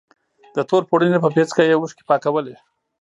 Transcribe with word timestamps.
د 0.55 0.57
تور 0.69 0.83
پوړني 0.89 1.19
په 1.21 1.29
پيڅکه 1.35 1.61
يې 1.67 1.73
اوښکې 1.77 2.03
پاکولې. 2.09 2.55